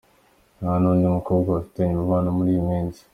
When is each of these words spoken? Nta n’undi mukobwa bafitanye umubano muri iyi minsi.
Nta 0.59 0.71
n’undi 0.81 1.05
mukobwa 1.15 1.47
bafitanye 1.55 1.91
umubano 1.93 2.27
muri 2.37 2.49
iyi 2.53 2.63
minsi. 2.69 3.01